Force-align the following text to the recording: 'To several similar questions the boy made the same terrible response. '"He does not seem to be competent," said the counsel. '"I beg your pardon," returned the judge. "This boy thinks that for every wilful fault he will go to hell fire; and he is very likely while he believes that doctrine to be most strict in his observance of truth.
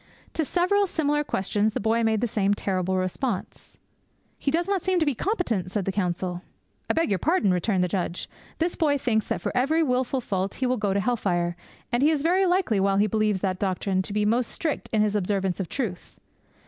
'To 0.33 0.43
several 0.43 0.87
similar 0.87 1.23
questions 1.23 1.73
the 1.73 1.79
boy 1.79 2.01
made 2.03 2.21
the 2.21 2.27
same 2.27 2.55
terrible 2.55 2.97
response. 2.97 3.77
'"He 4.39 4.49
does 4.49 4.67
not 4.67 4.81
seem 4.81 4.97
to 4.99 5.05
be 5.05 5.13
competent," 5.13 5.69
said 5.69 5.85
the 5.85 5.91
counsel. 5.91 6.41
'"I 6.89 6.93
beg 6.93 7.11
your 7.11 7.19
pardon," 7.19 7.53
returned 7.53 7.83
the 7.83 7.87
judge. 7.87 8.27
"This 8.57 8.75
boy 8.75 8.97
thinks 8.97 9.27
that 9.27 9.41
for 9.41 9.55
every 9.55 9.83
wilful 9.83 10.19
fault 10.19 10.55
he 10.55 10.65
will 10.65 10.77
go 10.77 10.93
to 10.95 10.99
hell 10.99 11.17
fire; 11.17 11.55
and 11.91 12.01
he 12.01 12.09
is 12.09 12.23
very 12.23 12.47
likely 12.47 12.79
while 12.79 12.97
he 12.97 13.05
believes 13.05 13.41
that 13.41 13.59
doctrine 13.59 14.01
to 14.01 14.11
be 14.11 14.25
most 14.25 14.47
strict 14.47 14.89
in 14.91 15.03
his 15.03 15.15
observance 15.15 15.59
of 15.59 15.69
truth. 15.69 16.19